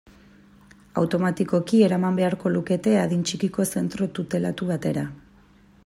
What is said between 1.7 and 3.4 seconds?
eraman beharko lukete adin